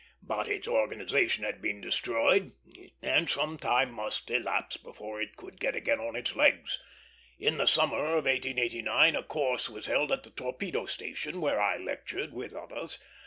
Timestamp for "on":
5.99-6.15